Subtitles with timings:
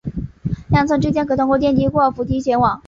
[0.71, 2.79] 两层之间可通过电梯或扶梯前往。